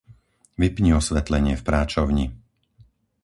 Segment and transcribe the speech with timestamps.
[0.61, 2.25] Vypni osvetlenie v práčovni.